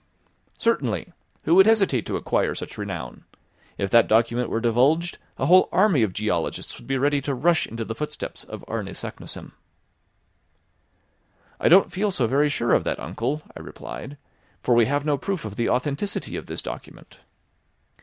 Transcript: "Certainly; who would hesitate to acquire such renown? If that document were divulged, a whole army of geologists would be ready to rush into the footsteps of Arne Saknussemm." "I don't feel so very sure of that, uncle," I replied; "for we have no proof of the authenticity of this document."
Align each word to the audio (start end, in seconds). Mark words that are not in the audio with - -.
"Certainly; 0.57 1.13
who 1.43 1.53
would 1.53 1.67
hesitate 1.67 2.07
to 2.07 2.15
acquire 2.15 2.55
such 2.55 2.75
renown? 2.75 3.23
If 3.77 3.91
that 3.91 4.07
document 4.07 4.49
were 4.49 4.59
divulged, 4.59 5.19
a 5.37 5.45
whole 5.45 5.69
army 5.71 6.01
of 6.01 6.11
geologists 6.11 6.79
would 6.79 6.87
be 6.87 6.97
ready 6.97 7.21
to 7.21 7.35
rush 7.35 7.67
into 7.67 7.85
the 7.85 7.93
footsteps 7.93 8.43
of 8.43 8.65
Arne 8.67 8.87
Saknussemm." 8.95 9.51
"I 11.59 11.69
don't 11.69 11.91
feel 11.91 12.09
so 12.09 12.25
very 12.25 12.49
sure 12.49 12.73
of 12.73 12.83
that, 12.83 12.99
uncle," 12.99 13.43
I 13.55 13.59
replied; 13.59 14.17
"for 14.63 14.73
we 14.73 14.87
have 14.87 15.05
no 15.05 15.19
proof 15.19 15.45
of 15.45 15.55
the 15.55 15.69
authenticity 15.69 16.35
of 16.35 16.47
this 16.47 16.63
document." 16.63 17.19